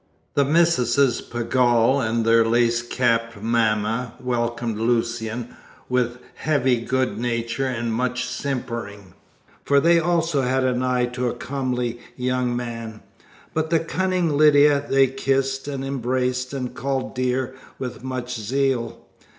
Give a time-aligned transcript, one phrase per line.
[0.33, 5.55] The Misses Pegall and their lace capped mamma welcomed Lucian
[5.89, 9.13] with heavy good nature and much simpering,
[9.63, 13.03] for they also had an eye to a comely young man;
[13.53, 19.05] but the cunning Lydia they kissed and embraced, and called "dear" with much zeal.